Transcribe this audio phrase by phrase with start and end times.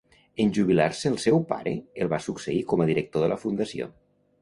[0.45, 3.93] En jubilar-se el seu pare, el va succeir com a director de la Fundació.